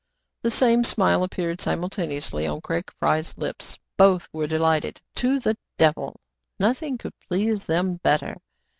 [0.41, 3.77] The same smile appeared simultaneously on Craig Fry*s lips.
[3.97, 6.19] Both were delighted!" To the devil!"
[6.59, 8.37] Nothing could please them better.